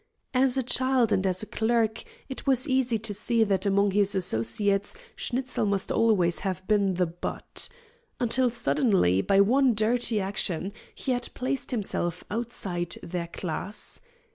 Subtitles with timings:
[0.33, 4.15] As a child and as a clerk, it was easy to see that among his
[4.15, 7.69] associates Schnitzel must always have been the butt.
[8.19, 14.01] Until suddenly, by one dirty action, he had placed himself outside their class.